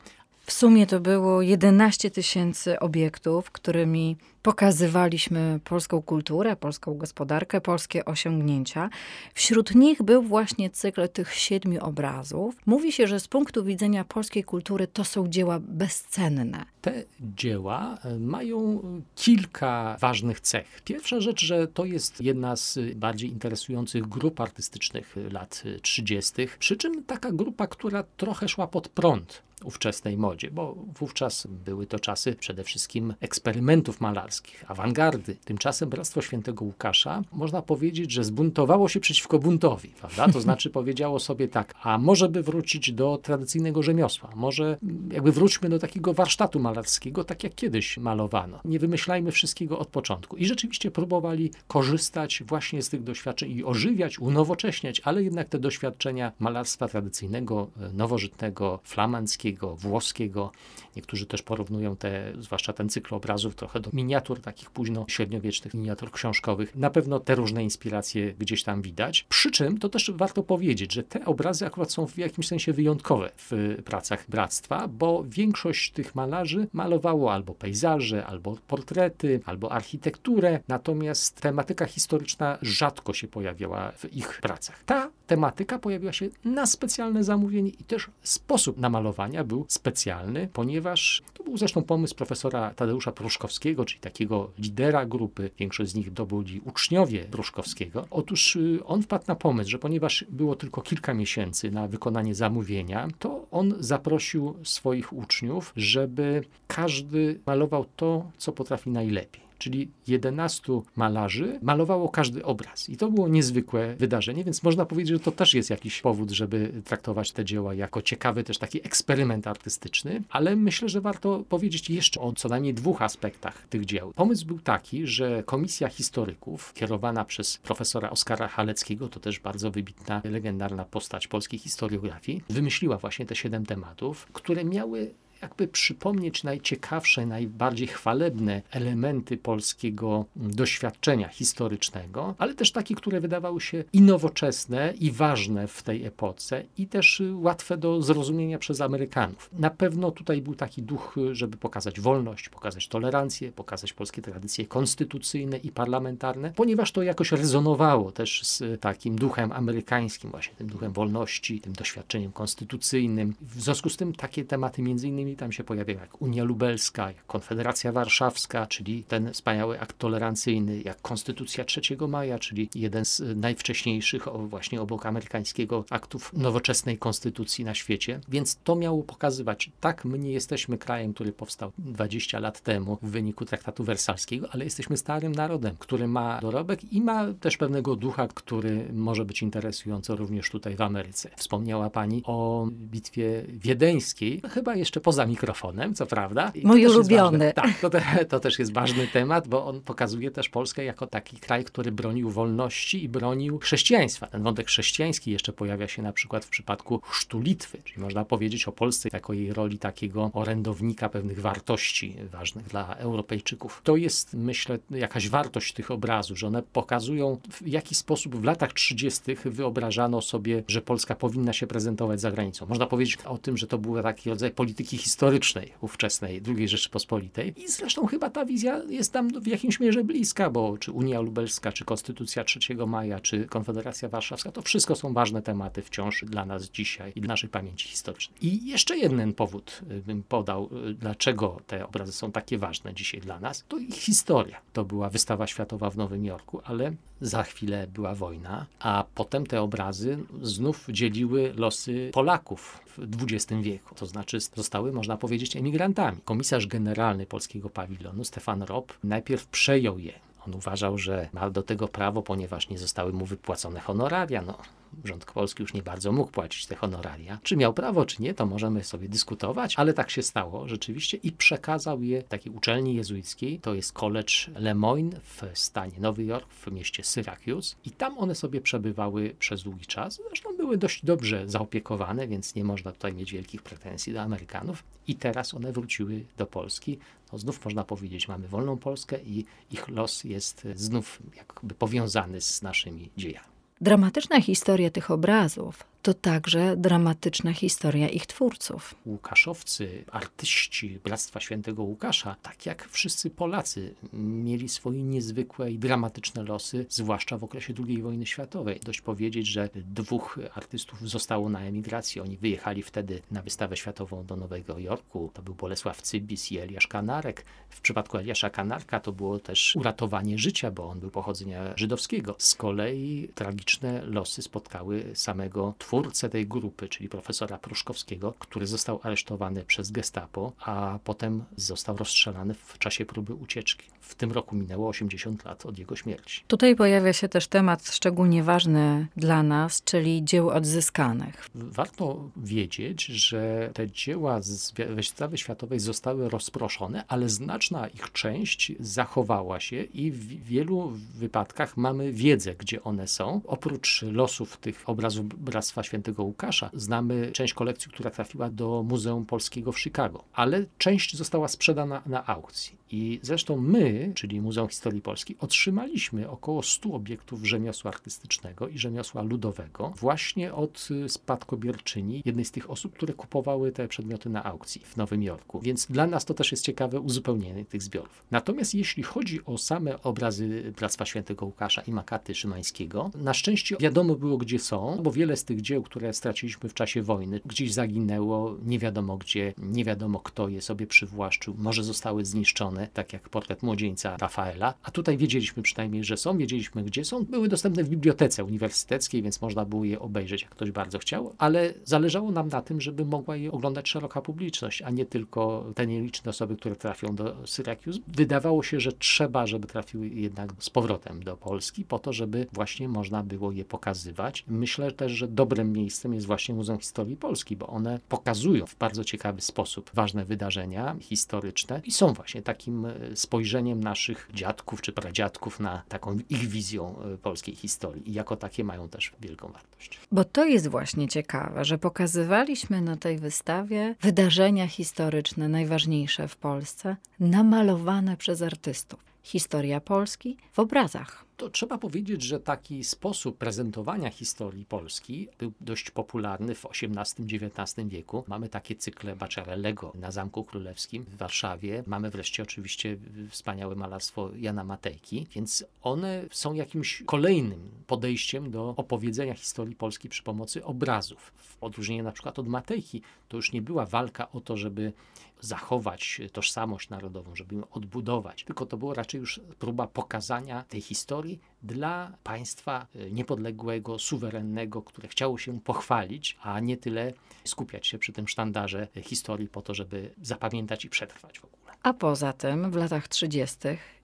W 0.47 0.53
sumie 0.53 0.87
to 0.87 1.01
było 1.01 1.43
11 1.43 2.11
tysięcy 2.11 2.81
obiektów, 2.81 3.51
którymi 3.51 4.17
pokazywaliśmy 4.45 5.61
polską 5.65 6.03
kulturę, 6.03 6.57
polską 6.57 6.95
gospodarkę, 6.95 7.61
polskie 7.61 8.05
osiągnięcia. 8.05 8.91
Wśród 9.35 9.75
nich 9.75 10.03
był 10.03 10.23
właśnie 10.23 10.71
cykl 10.71 11.09
tych 11.09 11.35
siedmiu 11.35 11.85
obrazów. 11.85 12.55
Mówi 12.67 12.93
się, 12.93 13.07
że 13.07 13.21
z 13.21 13.29
punktu 13.29 13.65
widzenia 13.65 14.05
polskiej 14.05 14.45
kultury 14.45 14.87
to 14.87 15.05
są 15.05 15.29
dzieła 15.29 15.61
bezcenne. 15.61 16.65
Te 16.81 17.05
dzieła 17.21 17.99
e, 18.05 18.19
mają 18.19 18.83
kilka 19.15 19.97
ważnych 20.01 20.41
cech. 20.41 20.81
Pierwsza 20.85 21.21
rzecz, 21.21 21.45
że 21.45 21.69
to 21.69 21.85
jest 21.85 22.21
jedna 22.21 22.57
z 22.57 22.79
bardziej 22.97 23.31
interesujących 23.31 24.09
grup 24.09 24.41
artystycznych 24.41 25.17
lat 25.31 25.63
30., 25.83 26.33
przy 26.59 26.77
czym 26.77 27.05
taka 27.05 27.33
grupa, 27.33 27.67
która 27.67 28.05
trochę 28.17 28.49
szła 28.49 28.67
pod 28.67 28.89
prąd 28.89 29.43
ówczesnej 29.65 30.17
modzie, 30.17 30.51
bo 30.51 30.75
wówczas 30.99 31.47
były 31.47 31.87
to 31.87 31.99
czasy 31.99 32.35
przede 32.35 32.65
wszystkim 32.65 33.15
eksperymentów 33.21 34.01
malarskich, 34.01 34.34
awangardy. 34.69 35.37
Tymczasem 35.45 35.89
Bractwo 35.89 36.23
Świętego 36.23 36.65
Łukasza 36.65 37.23
można 37.33 37.63
powiedzieć, 37.63 38.13
że 38.13 38.25
zbuntowało 38.25 38.89
się 38.89 39.01
przeciwko 39.01 39.39
buntowi, 39.39 39.89
prawda? 39.89 40.29
To 40.29 40.41
znaczy 40.41 40.71
powiedziało 40.81 41.21
sobie 41.21 41.49
tak, 41.49 41.75
a 41.83 41.99
może 41.99 42.29
by 42.29 42.43
wrócić 42.43 42.93
do 42.93 43.19
tradycyjnego 43.23 43.83
rzemiosła, 43.83 44.31
może 44.35 44.79
jakby 45.13 45.33
wróćmy 45.33 45.69
do 45.69 45.79
takiego 45.79 46.15
warsztatu 46.15 46.61
malarskiego, 46.61 47.25
tak 47.25 47.45
jak 47.45 47.55
kiedyś 47.55 47.99
malowano. 47.99 48.61
Nie 48.65 48.79
wymyślajmy 48.79 49.33
wszystkiego 49.33 49.79
od 49.79 49.89
początku. 49.89 50.37
I 50.37 50.47
rzeczywiście 50.47 50.91
próbowali 50.91 51.51
korzystać 51.69 52.43
właśnie 52.47 52.83
z 52.83 52.89
tych 52.89 53.03
doświadczeń 53.03 53.51
i 53.51 53.65
ożywiać, 53.65 54.19
unowocześniać, 54.19 55.01
ale 55.05 55.23
jednak 55.23 55.49
te 55.49 55.59
doświadczenia 55.59 56.33
malarstwa 56.39 56.89
tradycyjnego, 56.89 57.71
nowożytnego, 57.93 58.81
flamandzkiego, 58.85 59.77
włoskiego. 59.77 60.53
Niektórzy 60.97 61.27
też 61.27 61.43
porównują 61.43 61.97
te, 61.97 62.33
zwłaszcza 62.39 62.73
ten 62.73 62.89
cykl 62.89 63.15
obrazów 63.15 63.55
trochę 63.55 63.81
do 63.81 63.91
miniatur 63.93 64.41
takich 64.41 64.71
późno 64.71 65.05
średniowiecznych 65.09 65.75
miniatur 65.75 66.11
książkowych. 66.11 66.77
Na 66.77 66.91
pewno 66.91 67.21
te 67.21 67.35
różne 67.35 67.63
inspiracje 67.63 68.35
gdzieś 68.35 68.63
tam 68.63 68.83
widać. 68.83 69.27
Przy 69.29 69.51
czym 69.51 69.79
to 69.79 69.89
też 69.89 70.13
warto 70.15 70.43
powiedzieć, 70.43 70.93
że 70.93 71.03
te 71.03 71.25
obrazy 71.25 71.67
akurat 71.67 71.93
są 71.93 72.07
w 72.07 72.19
jakimś 72.19 72.47
sensie 72.47 72.73
wyjątkowe 72.73 73.31
w 73.37 73.83
pracach 73.85 74.25
Bractwa, 74.29 74.89
bo 74.89 75.25
większość 75.29 75.93
tych 75.93 76.15
malarzy 76.15 76.69
malowało 76.73 77.33
albo 77.33 77.55
pejzaże, 77.55 78.27
albo 78.27 78.57
portrety, 78.67 79.41
albo 79.45 79.73
architekturę, 79.73 80.61
natomiast 80.69 81.41
tematyka 81.41 81.87
historyczna 81.87 82.59
rzadko 82.63 83.13
się 83.13 83.29
pojawiała 83.29 83.93
w 83.93 84.17
ich 84.17 84.41
pracach. 84.41 84.85
Ta 84.85 85.11
tematyka 85.27 85.79
pojawiła 85.79 86.13
się 86.13 86.29
na 86.45 86.67
specjalne 86.67 87.25
zamówienie 87.25 87.71
i 87.71 87.85
też 87.85 88.11
sposób 88.23 88.79
namalowania 88.79 89.45
był 89.45 89.65
specjalny, 89.69 90.49
ponieważ 90.53 91.23
to 91.35 91.45
był 91.45 91.57
zresztą 91.57 91.83
pomysł 91.83 92.15
profesora 92.15 92.75
Tadeusza 92.75 93.13
Pruszkowskiego, 93.13 93.85
czyli 93.85 94.01
takiego 94.01 94.51
lidera 94.59 95.07
grupy. 95.07 95.51
Większość 95.59 95.91
z 95.91 95.95
nich 95.95 96.15
to 96.15 96.27
byli 96.27 96.61
uczniowie 96.61 97.25
Pruszkowskiego. 97.25 98.07
Otóż 98.11 98.57
y, 98.57 98.81
on 98.85 99.03
wpadł 99.03 99.25
na 99.29 99.35
pomysł, 99.35 99.71
że 99.71 99.79
ponieważ 99.79 100.25
było 100.29 100.57
tylko 100.57 100.83
kilka 100.83 101.15
miesięcy 101.15 101.71
na 101.71 101.89
wykonanie 101.89 102.35
zamówienia, 102.35 103.09
to 103.19 103.47
on 103.51 103.75
zaprosił 103.81 104.55
swoich 104.63 105.13
uczniów, 105.13 105.73
żeby 105.77 106.45
każdy 106.67 107.41
malował 107.47 107.85
to, 107.97 108.31
co 108.39 108.53
potrafi 108.53 108.91
najlepiej. 108.91 109.44
Czyli 109.59 109.89
11 110.07 110.81
malarzy 110.97 111.59
malowało 111.63 112.09
każdy 112.09 112.45
obraz. 112.45 112.89
I 112.89 112.97
to 112.97 113.11
było 113.11 113.29
niezwykłe 113.29 113.97
wydarzenie, 113.97 114.45
więc 114.45 114.63
można 114.63 114.87
powiedzieć, 114.87 115.13
że 115.13 115.21
to 115.21 115.33
też 115.33 115.55
jest 115.55 115.71
jakiś 115.71 116.01
powód, 116.01 116.31
żeby 116.31 116.73
traktować 116.85 117.33
te 117.33 117.45
dzieła 117.45 117.75
jako 117.75 118.03
ciekawy 118.03 118.45
też 118.45 118.59
taki 118.59 118.87
eksperyment 118.87 119.47
artystyczny, 119.47 120.23
ale 120.31 120.57
myślę, 120.57 120.89
że 120.89 121.01
warto 121.01 121.45
powiedzieć 121.49 121.91
jeszcze 121.91 122.21
o 122.21 122.33
co 122.33 122.49
najmniej 122.49 122.75
dwóch 122.75 123.03
aspektach 123.03 123.67
tych 123.71 123.85
dzieł. 123.85 124.13
Pomysł 124.15 124.47
był 124.47 124.59
taki, 124.59 125.07
że 125.07 125.43
komisja 125.47 125.89
historyków 125.89 126.73
kierowana 126.73 127.25
przez 127.25 127.59
profesora 127.59 128.11
Oskara 128.11 128.49
Haleckiego, 128.49 129.09
to 129.09 129.21
też 129.21 129.41
bardzo 129.41 129.71
wybitna, 129.71 130.23
legendarna 130.25 130.85
postać 130.85 131.29
polskiej 131.29 131.59
historiografii, 131.59 132.43
wymyśliła 132.51 132.99
właśnie 132.99 133.27
te 133.27 133.37
siedem 133.37 133.67
tematów, 133.67 134.27
które 134.33 134.65
miały 134.65 135.15
jakby 135.45 135.69
przypomnieć 135.69 136.45
najciekawsze, 136.45 137.27
najbardziej 137.27 137.87
chwalebne 137.87 138.63
elementy 138.71 139.37
polskiego 139.37 140.25
doświadczenia 140.37 141.29
historycznego, 141.29 142.35
ale 142.39 142.55
też 142.55 142.73
takie, 142.73 142.95
które 142.95 143.21
wydawały 143.21 143.61
się 143.61 143.85
i 143.93 144.01
nowoczesne, 144.03 144.95
i 145.01 145.11
ważne 145.11 145.69
w 145.69 145.83
tej 145.83 146.05
epoce, 146.05 146.65
i 146.79 146.87
też 146.87 147.23
łatwe 147.35 147.77
do 147.77 148.03
zrozumienia 148.03 148.59
przez 148.59 148.81
Amerykanów. 148.81 149.51
Na 149.53 149.71
pewno 149.71 150.11
tutaj 150.11 150.43
był 150.43 150.55
taki 150.55 150.83
duch, 150.83 151.17
żeby 151.33 151.57
pokazać 151.57 152.01
wolność, 152.01 152.49
pokazać 152.49 152.89
tolerancję, 152.89 153.53
pokazać 153.53 153.93
polskie 153.93 154.23
tradycje 154.23 154.67
konstytucyjne 154.67 155.57
i 155.59 155.71
parlamentarne, 155.71 156.53
ponieważ 156.57 156.93
to 156.93 157.03
jakoś 157.03 157.33
rezonowało 157.33 158.13
też 158.13 158.43
z 158.43 158.81
takim 158.81 159.17
duchem 159.17 159.53
amerykańskim, 159.53 160.31
właśnie 160.31 160.55
tym 160.55 160.67
duchem 160.67 160.93
wolności, 160.93 161.61
tym 161.61 161.73
doświadczeniem 161.73 162.33
konstytucyjnym. 162.33 163.35
W 163.41 163.63
związku 163.63 163.89
z 163.89 163.97
tym 163.97 164.13
takie 164.15 164.45
tematy 164.45 164.83
między 164.83 165.09
innymi 165.09 165.34
tam 165.37 165.53
się 165.53 165.65
pojawiają 165.65 166.01
jak 166.01 166.23
Unia 166.23 166.45
Lubelska, 166.45 167.07
jak 167.07 167.27
Konfederacja 167.27 167.93
Warszawska, 167.93 168.67
czyli 168.67 169.05
ten 169.05 169.33
wspaniały 169.33 169.81
akt 169.81 169.99
tolerancyjny, 169.99 170.83
jak 170.83 171.03
Konstytucja 171.03 171.65
3 171.65 171.81
maja, 172.09 172.39
czyli 172.39 172.69
jeden 172.75 173.05
z 173.05 173.23
najwcześniejszych 173.37 174.29
właśnie 174.37 174.81
obok 174.81 175.07
amerykańskiego 175.07 175.85
aktów 175.91 176.33
nowoczesnej 176.33 176.99
konstytucji 176.99 177.65
na 177.65 177.75
świecie. 177.75 178.21
Więc 178.29 178.57
to 178.65 178.77
miało 178.77 179.03
pokazywać, 179.03 179.71
tak, 179.81 180.05
my 180.05 180.19
nie 180.19 180.33
jesteśmy 180.33 180.79
krajem, 180.79 181.15
który 181.15 181.33
powstał 181.33 181.73
20 181.79 182.39
lat 182.39 182.61
temu 182.61 182.99
w 183.03 183.11
wyniku 183.11 183.45
traktatu 183.45 183.85
wersalskiego, 183.85 184.49
ale 184.51 184.65
jesteśmy 184.65 184.97
starym 184.97 185.33
narodem, 185.33 185.77
który 185.79 186.09
ma 186.09 186.41
dorobek 186.41 186.93
i 186.93 187.01
ma 187.01 187.33
też 187.33 187.57
pewnego 187.57 187.97
ducha, 187.97 188.29
który 188.29 188.89
może 188.93 189.25
być 189.25 189.43
interesujący 189.43 190.17
również 190.17 190.51
tutaj 190.51 190.77
w 190.77 190.81
Ameryce. 190.81 191.31
Wspomniała 191.37 191.91
Pani 191.91 192.23
o 192.27 192.69
bitwie 192.71 193.45
wiedeńskiej, 193.49 194.41
chyba 194.51 194.75
jeszcze 194.75 195.01
poza 195.01 195.24
mikrofonem, 195.27 195.95
co 195.95 196.07
prawda. 196.07 196.53
I 196.55 196.67
Mój 196.67 196.87
ulubiony. 196.87 197.53
Tak, 197.53 197.79
to, 197.81 197.91
te, 197.91 198.25
to 198.29 198.41
też 198.41 198.59
jest 198.59 198.73
ważny 198.73 199.07
temat, 199.07 199.49
bo 199.49 199.67
on 199.67 199.81
pokazuje 199.81 200.31
też 200.31 200.49
Polskę 200.49 200.85
jako 200.85 201.07
taki 201.07 201.37
kraj, 201.37 201.65
który 201.65 201.93
bronił 201.93 202.31
wolności 202.31 203.05
i 203.05 203.09
bronił 203.09 203.59
chrześcijaństwa. 203.59 204.27
Ten 204.27 204.43
wątek 204.43 204.67
chrześcijański 204.67 205.31
jeszcze 205.31 205.53
pojawia 205.53 205.89
się 205.89 206.03
na 206.03 206.13
przykład 206.13 206.45
w 206.45 206.49
przypadku 206.49 207.01
chrztu 207.05 207.41
Litwy, 207.41 207.79
czyli 207.85 208.01
można 208.01 208.25
powiedzieć 208.25 208.69
o 208.69 208.73
Polsce 208.73 209.09
jako 209.13 209.33
jej 209.33 209.53
roli 209.53 209.79
takiego 209.79 210.31
orędownika 210.33 211.09
pewnych 211.09 211.41
wartości 211.41 212.17
ważnych 212.33 212.67
dla 212.67 212.95
Europejczyków. 212.97 213.81
To 213.85 213.97
jest, 213.97 214.35
myślę, 214.35 214.79
jakaś 214.91 215.29
wartość 215.29 215.73
tych 215.73 215.91
obrazów, 215.91 216.39
że 216.39 216.47
one 216.47 216.63
pokazują, 216.63 217.39
w 217.51 217.67
jaki 217.67 217.95
sposób 217.95 218.37
w 218.37 218.45
latach 218.45 218.73
30. 218.73 219.23
wyobrażano 219.45 220.23
sobie, 220.23 220.63
że 220.69 220.83
Polska 220.83 221.15
powinna 221.15 221.53
się 221.53 221.67
prezentować 221.67 222.21
za 222.21 222.31
granicą. 222.31 222.67
Można 222.67 222.87
powiedzieć 222.87 223.17
o 223.25 223.39
tym, 223.39 223.57
że 223.57 223.67
to 223.67 223.79
był 223.79 224.03
taki 224.03 224.31
rodzaj 224.31 224.51
polityki 224.51 224.99
historycznej, 225.05 225.73
ówczesnej 225.81 226.43
II 226.49 226.69
Rzeczypospolitej. 226.69 227.55
I 227.57 227.69
zresztą 227.69 228.07
chyba 228.07 228.31
ta 228.31 228.45
wizja 228.45 228.83
jest 228.89 229.15
nam 229.15 229.43
w 229.43 229.47
jakimś 229.47 229.81
mierze 229.81 230.05
bliska, 230.05 230.51
bo 230.51 230.79
czy 230.79 230.93
Unia 230.93 231.21
Lubelska, 231.21 231.73
czy 231.73 231.85
Konstytucja 231.85 232.45
3 232.45 232.59
maja, 232.87 233.21
czy 233.21 233.47
Konfederacja 233.47 234.09
Warszawska, 234.09 234.53
to 234.53 234.63
wszystko 234.63 234.95
są 234.97 235.13
ważne 235.13 235.43
tematy 235.43 235.83
wciąż 235.83 236.25
dla 236.25 236.45
nas 236.47 236.71
dzisiaj 236.71 237.13
i 237.17 237.21
dla 237.21 237.29
naszej 237.29 237.51
pamięci 237.51 237.89
historycznej. 237.89 238.39
I 238.41 238.69
jeszcze 238.69 238.97
jeden 238.97 239.33
powód 239.33 239.81
y, 239.91 240.03
bym 240.07 240.23
podał, 240.23 240.71
y, 240.89 240.95
dlaczego 240.95 241.61
te 241.67 241.87
obrazy 241.87 242.13
są 242.13 242.33
takie 242.33 242.59
ważne 242.59 242.95
dzisiaj 242.95 243.21
dla 243.21 243.41
nas, 243.41 243.65
to 243.69 243.79
ich 243.79 243.95
historia. 243.95 244.61
To 244.73 244.85
była 244.85 245.11
wystawa 245.11 245.47
światowa 245.47 245.91
w 245.91 245.97
Nowym 245.97 246.25
Jorku, 246.25 246.61
ale 246.65 246.93
za 247.21 247.43
chwilę 247.43 247.87
była 247.87 248.15
wojna, 248.15 248.67
a 248.79 249.05
potem 249.15 249.47
te 249.47 249.63
obrazy 249.63 250.19
znów 250.43 250.87
dzieliły 250.89 251.53
losy 251.57 252.11
Polaków 252.13 252.84
w 252.99 253.23
XX 253.23 253.63
wieku. 253.63 253.95
To 253.95 254.07
znaczy 254.07 254.41
zostały, 254.41 254.93
można 254.93 255.17
powiedzieć, 255.17 255.57
emigrantami. 255.57 256.19
Komisarz 256.25 256.67
generalny 256.67 257.27
polskiego 257.27 257.71
pawilonu, 257.71 258.25
Stefan 258.25 258.63
Rob, 258.63 258.93
najpierw 259.05 259.47
przejął 259.47 259.99
je. 259.99 260.13
On 260.47 260.55
uważał, 260.55 260.99
że 260.99 261.29
ma 261.33 261.51
do 261.51 261.63
tego 261.63 261.89
prawo, 261.89 262.23
ponieważ 262.23 262.69
nie 262.69 262.79
zostały 262.79 263.13
mu 263.13 263.27
wypłacone 263.27 263.81
honoraria. 263.81 264.43
No, 264.43 264.59
rząd 265.05 265.25
polski 265.25 265.63
już 265.63 265.75
nie 265.75 265.83
bardzo 265.83 266.13
mógł 266.13 266.31
płacić 266.31 266.67
te 266.67 266.77
honoraria. 266.77 267.39
Czy 267.43 267.57
miał 267.57 267.75
prawo, 267.75 268.07
czy 268.07 268.23
nie, 268.23 268.35
to 268.35 268.47
możemy 268.47 268.85
sobie 268.85 269.09
dyskutować, 269.09 269.75
ale 269.77 269.95
tak 269.95 270.11
się 270.11 270.23
stało 270.23 270.69
rzeczywiście 270.69 271.17
i 271.17 271.33
przekazał 271.33 272.03
je 272.03 272.23
takiej 272.23 272.53
uczelni 272.53 272.95
jezuickiej, 272.95 273.61
to 273.61 273.75
jest 273.75 273.93
College 273.93 274.35
Lemoyne 274.57 275.21
w 275.21 275.43
stanie 275.55 276.01
Nowy 276.01 276.25
Jork, 276.25 276.49
w 276.51 276.73
mieście 276.73 277.05
Syracuse 277.05 277.77
i 277.85 277.91
tam 277.91 278.19
one 278.19 278.35
sobie 278.35 278.61
przebywały 278.61 279.35
przez 279.39 279.63
długi 279.63 279.87
czas. 279.87 280.21
Zresztą 280.29 280.57
były 280.57 280.79
dość 280.79 281.05
dobrze 281.05 281.49
zaopiekowane, 281.49 282.29
więc 282.29 282.55
nie 282.55 282.65
można 282.65 282.93
tutaj 282.93 283.15
mieć 283.15 283.33
wielkich 283.33 283.63
pretensji 283.63 284.13
do 284.13 284.23
Amerykanów 284.23 284.85
i 285.07 285.15
teraz 285.15 285.55
one 285.55 285.73
wróciły 285.73 286.25
do 286.37 286.47
Polski. 286.47 286.99
No 287.35 287.39
znów 287.39 287.65
można 287.65 287.85
powiedzieć, 287.85 288.29
mamy 288.29 288.49
wolną 288.49 288.79
Polskę 288.79 289.19
i 289.23 289.45
ich 289.71 289.89
los 289.89 290.25
jest 290.25 290.67
znów 290.75 291.19
jakby 291.37 291.75
powiązany 291.75 292.41
z 292.41 292.63
naszymi 292.63 293.11
dziejami. 293.17 293.49
Dramatyczna 293.81 294.41
historia 294.41 294.91
tych 294.91 295.11
obrazów 295.11 295.85
to 296.05 296.15
także 296.15 296.77
dramatyczna 296.77 297.53
historia 297.53 298.09
ich 298.09 298.27
twórców. 298.27 298.95
Łukaszowcy, 299.07 300.05
artyści 300.13 300.99
Bractwa 301.05 301.41
Świętego 301.41 301.83
Łukasza, 301.83 302.37
tak 302.43 302.67
jak 302.67 302.89
wszyscy 302.89 303.31
Polacy, 303.31 303.95
mieli 304.13 304.69
swoje 304.69 305.03
niezwykłe 305.03 305.73
i 305.73 305.79
dramatyczne 305.79 306.43
losy, 306.43 306.87
zwłaszcza 306.89 307.39
w 307.39 307.45
okresie 307.45 307.75
II 307.89 308.03
wojny 308.03 308.27
światowej. 308.27 308.81
Dość 308.81 309.01
powiedzieć, 309.01 309.47
że 309.47 309.69
dwóch 309.75 310.39
artystów 310.55 311.09
zostało 311.09 311.49
na 311.49 311.61
emigracji. 311.61 312.21
Oni 312.21 312.37
wyjechali 312.37 312.83
wtedy 312.83 313.23
na 313.31 313.43
wystawę 313.43 313.77
światową 313.77 314.27
do 314.27 314.37
Nowego 314.37 314.79
Jorku. 314.79 315.31
To 315.35 315.43
był 315.43 315.55
Bolesław 315.55 316.03
Cybis 316.03 316.53
i 316.53 316.59
Eliasz 316.59 316.87
Kanarek. 316.87 317.45
W 317.69 317.81
przypadku 317.81 318.19
Eliasza 318.19 318.51
Kanarka 318.51 319.01
to 319.01 319.13
było 319.13 319.39
też 319.39 319.77
uratowanie 319.77 320.39
życia, 320.39 320.71
bo 320.71 320.89
on 320.89 321.01
był 321.01 321.11
pochodzenia 321.11 321.75
żydowskiego. 321.77 322.37
Z 322.39 322.55
kolei 322.55 323.29
tragiczne 323.35 324.03
losy 324.07 324.43
spotkały 324.43 325.11
samego 325.15 325.75
twórcę 325.79 325.94
twórcę 326.03 326.29
tej 326.29 326.47
grupy, 326.47 326.89
czyli 326.89 327.09
profesora 327.09 327.59
Pruszkowskiego, 327.59 328.35
który 328.39 328.67
został 328.67 329.01
aresztowany 329.03 329.65
przez 329.65 329.91
gestapo, 329.91 330.53
a 330.61 330.99
potem 331.05 331.45
został 331.57 331.97
rozstrzelany 331.97 332.55
w 332.55 332.79
czasie 332.79 333.07
próby 333.07 333.35
ucieczki. 333.35 333.87
W 334.01 334.15
tym 334.15 334.33
roku 334.33 334.57
minęło 334.57 334.89
80 334.89 335.45
lat 335.45 335.67
od 335.67 335.79
jego 335.79 335.97
śmierci. 335.97 336.45
Tutaj 336.47 336.77
pojawia 336.77 337.13
się 337.13 337.29
też 337.29 337.47
temat 337.47 337.91
szczególnie 337.91 338.43
ważny 338.43 339.07
dla 339.17 339.43
nas, 339.43 339.83
czyli 339.85 340.25
dzieł 340.25 340.51
odzyskanych. 340.51 341.51
Warto 341.55 342.31
wiedzieć, 342.37 343.05
że 343.05 343.71
te 343.75 343.91
dzieła 343.91 344.43
z 344.43 344.73
wystawy 344.73 345.39
światowej 345.39 345.81
zostały 345.81 346.29
rozproszone, 346.29 347.05
ale 347.09 347.29
znaczna 347.29 347.89
ich 347.89 348.13
część 348.13 348.73
zachowała 348.81 349.61
się 349.61 349.83
i 349.83 350.11
w 350.11 350.45
wielu 350.45 350.93
wypadkach 351.15 351.77
mamy 351.77 352.13
wiedzę, 352.13 352.55
gdzie 352.55 352.83
one 352.83 353.09
są. 353.09 353.41
Oprócz 353.47 354.03
losów 354.03 354.57
tych 354.57 354.83
obrazów 354.87 355.27
Bractwa 355.27 355.84
Świętego 355.85 356.23
Łukasza 356.23 356.71
znamy 356.73 357.33
część 357.33 357.55
kolekcji, 357.55 357.91
która 357.91 358.11
trafiła 358.11 358.51
do 358.51 358.83
Muzeum 358.83 359.27
Polskiego 359.27 359.73
w 359.73 359.81
Chicago, 359.81 360.25
ale 360.33 360.65
część 360.79 361.17
została 361.17 361.49
sprzedana 361.49 362.03
na 362.07 362.27
aukcji. 362.27 362.77
I 362.95 363.21
zresztą 363.23 363.57
my, 363.57 364.13
czyli 364.15 364.41
Muzeum 364.41 364.69
Historii 364.69 365.03
Polski, 365.03 365.37
otrzymaliśmy 365.41 366.31
około 366.31 366.63
100 366.63 366.93
obiektów 366.93 367.45
rzemiosła 367.45 367.91
artystycznego 367.91 368.69
i 368.69 368.79
rzemiosła 368.79 369.23
ludowego 369.23 369.93
właśnie 369.97 370.55
od 370.55 370.89
y, 370.91 371.09
spadkobierczyni, 371.09 372.23
jednej 372.25 372.45
z 372.45 372.51
tych 372.51 372.71
osób, 372.71 372.93
które 372.93 373.15
kupowały 373.15 373.73
te 373.73 373.89
przedmioty 373.89 374.31
na 374.31 374.45
aukcji 374.45 374.81
w 374.85 374.97
Nowym 374.97 375.23
Jorku. 375.23 375.61
Więc 375.61 375.87
dla 375.87 376.07
nas 376.07 376.25
to 376.25 376.35
też 376.35 376.51
jest 376.51 376.65
ciekawe 376.65 377.01
uzupełnienie 377.01 377.65
tych 377.65 377.83
zbiorów. 377.83 378.25
Natomiast 378.31 378.75
jeśli 378.75 379.03
chodzi 379.03 379.45
o 379.45 379.59
same 379.59 380.03
obrazy 380.03 380.73
Bractwa 380.77 381.05
Świętego 381.05 381.47
Łukasza 381.47 381.83
i 381.83 381.93
Makaty 381.93 382.35
Szymańskiego, 382.35 383.11
na 383.15 383.35
szczęście 383.35 383.77
wiadomo 383.81 384.15
było, 384.15 384.39
gdzie 384.39 384.59
są, 384.59 385.01
bo 385.03 385.13
wiele 385.13 385.37
z 385.37 385.45
tych 385.45 385.61
dzieł, 385.61 385.83
które 385.83 386.13
straciliśmy 386.13 386.69
w 386.69 386.75
czasie 386.75 387.03
wojny, 387.03 387.41
gdzieś 387.47 387.73
zaginęło, 387.73 388.57
nie 388.65 388.79
wiadomo 388.79 389.17
gdzie, 389.19 389.55
nie 389.59 389.85
wiadomo 389.85 390.21
kto 390.21 390.49
je 390.49 390.63
sobie 390.63 390.87
przywłaszczył, 390.87 391.55
może 391.59 391.85
zostały 391.85 392.25
zniszczone 392.25 392.84
tak 392.93 393.13
jak 393.13 393.29
portret 393.29 393.63
młodzieńca 393.63 394.17
Rafaela, 394.17 394.75
a 394.83 394.91
tutaj 394.91 395.17
wiedzieliśmy 395.17 395.63
przynajmniej, 395.63 396.05
że 396.05 396.17
są, 396.17 396.39
wiedzieliśmy 396.39 396.83
gdzie 396.83 397.05
są. 397.05 397.25
Były 397.25 397.49
dostępne 397.49 397.85
w 397.85 397.89
bibliotece 397.89 398.45
uniwersyteckiej, 398.45 399.23
więc 399.23 399.43
można 399.43 399.65
było 399.65 399.85
je 399.85 400.01
obejrzeć, 400.01 400.43
jak 400.43 400.51
ktoś 400.51 400.71
bardzo 400.71 400.99
chciał, 400.99 401.35
ale 401.39 401.75
zależało 401.85 402.31
nam 402.31 402.49
na 402.49 402.63
tym, 402.63 402.81
żeby 402.81 403.05
mogła 403.05 403.37
je 403.37 403.53
oglądać 403.53 403.89
szeroka 403.89 404.21
publiczność, 404.21 404.83
a 404.83 404.91
nie 404.91 405.07
tylko 405.07 405.73
te 405.75 405.87
nieliczne 405.87 406.31
osoby, 406.31 406.57
które 406.57 406.77
trafią 406.77 407.15
do 407.15 407.47
Syracuse. 407.47 407.99
Wydawało 408.09 408.63
się, 408.63 408.81
że 408.81 408.93
trzeba, 408.93 409.47
żeby 409.47 409.67
trafiły 409.67 410.09
jednak 410.09 410.53
z 410.59 410.71
powrotem 410.71 411.23
do 411.23 411.37
Polski, 411.37 411.85
po 411.85 411.99
to, 411.99 412.13
żeby 412.13 412.47
właśnie 412.53 412.89
można 412.89 413.23
było 413.23 413.53
je 413.53 413.65
pokazywać. 413.65 414.45
Myślę 414.49 414.93
też, 414.93 415.13
że 415.13 415.29
dobrym 415.29 415.73
miejscem 415.73 416.15
jest 416.15 416.27
właśnie 416.27 416.55
Muzeum 416.55 416.79
Historii 416.79 417.17
Polski, 417.17 417.57
bo 417.57 417.67
one 417.67 418.01
pokazują 418.09 418.67
w 418.67 418.77
bardzo 418.77 419.05
ciekawy 419.05 419.41
sposób 419.41 419.91
ważne 419.95 420.25
wydarzenia 420.25 420.97
historyczne 421.01 421.81
i 421.85 421.93
są 421.93 422.13
właśnie 422.13 422.43
takim 422.65 422.87
e, 422.87 423.17
spojrzeniem 423.17 423.85
naszych 423.85 424.29
dziadków 424.35 424.83
czy 424.83 424.93
pradziadków 424.93 425.61
na 425.61 425.83
taką 425.89 426.19
ich 426.31 426.49
wizją 426.49 426.97
e, 427.15 427.19
polskiej 427.19 427.55
historii 427.55 428.11
i 428.11 428.13
jako 428.13 428.37
takie 428.37 428.65
mają 428.65 428.89
też 428.89 429.13
wielką 429.21 429.49
wartość. 429.49 430.01
Bo 430.13 430.25
to 430.25 430.45
jest 430.45 430.69
właśnie 430.69 431.09
ciekawe, 431.09 431.65
że 431.65 431.79
pokazywaliśmy 431.79 432.83
na 432.83 432.97
tej 432.97 433.19
wystawie 433.19 433.95
wydarzenia 434.01 434.69
historyczne 434.69 435.49
najważniejsze 435.49 436.29
w 436.29 436.37
Polsce, 436.37 436.97
namalowane 437.21 438.17
przez 438.17 438.43
artystów. 438.43 439.01
Historia 439.23 439.81
Polski 439.81 440.37
w 440.53 440.59
obrazach. 440.59 441.25
To 441.37 441.51
trzeba 441.51 441.79
powiedzieć, 441.79 442.23
że 442.23 442.41
taki 442.41 442.85
sposób 442.85 443.39
prezentowania 443.39 444.11
historii 444.11 444.65
Polski 444.65 445.29
był 445.39 445.53
dość 445.61 445.91
popularny 445.91 446.55
w 446.55 446.67
XVIII-XIX 446.67 447.89
wieku. 447.89 448.25
Mamy 448.27 448.49
takie 448.49 448.77
cykle 448.77 449.17
Baciarellego 449.17 449.93
na 449.95 450.11
Zamku 450.11 450.45
Królewskim 450.45 451.05
w 451.05 451.17
Warszawie. 451.17 451.83
Mamy 451.87 452.11
wreszcie 452.11 452.43
oczywiście 452.43 452.97
wspaniałe 453.31 453.75
malarstwo 453.75 454.31
Jana 454.37 454.65
Matejki, 454.65 455.27
więc 455.35 455.65
one 455.83 456.25
są 456.31 456.55
jakimś 456.55 457.03
kolejnym 457.07 457.71
podejściem 457.87 458.51
do 458.51 458.75
opowiedzenia 458.77 459.35
historii 459.35 459.77
Polski 459.77 460.09
przy 460.09 460.23
pomocy 460.23 460.65
obrazów. 460.65 461.33
W 461.37 461.63
odróżnieniu 461.63 462.05
na 462.05 462.13
przykład 462.13 462.39
od 462.39 462.49
Matejki, 462.49 463.03
to 463.29 463.37
już 463.37 463.53
nie 463.53 463.63
była 463.63 463.87
walka 463.87 464.33
o 464.33 464.41
to, 464.41 464.57
żeby 464.57 464.93
zachować 465.41 466.21
tożsamość 466.33 466.89
narodową, 466.89 467.37
żeby 467.37 467.55
ją 467.55 467.71
odbudować, 467.71 468.45
tylko 468.45 468.67
to 468.67 468.77
była 468.77 468.95
raczej 468.95 469.21
już 469.21 469.41
próba 469.59 469.87
pokazania 469.87 470.63
tej 470.63 470.81
historii 470.81 471.34
dla 471.63 472.13
państwa 472.23 472.87
e, 472.95 473.11
niepodległego, 473.11 473.99
suwerennego, 473.99 474.83
które 474.83 475.09
chciało 475.09 475.39
się 475.39 475.61
pochwalić, 475.61 476.37
a 476.43 476.61
nie 476.61 476.77
tyle 476.77 477.13
skupiać 477.45 477.87
się 477.87 477.99
przy 477.99 478.13
tym 478.13 478.29
sztandarze 478.29 478.89
historii 479.03 479.49
po 479.49 479.63
to, 479.63 479.75
żeby 479.75 480.15
zapamiętać 480.23 480.85
i 480.85 480.91
przetrwać 480.91 481.39
w 481.39 481.45
ogóle. 481.45 481.73
A 481.83 481.93
poza 481.93 482.33
tym 482.33 482.71
w 482.71 482.77
latach 482.77 483.09
30 483.09 483.59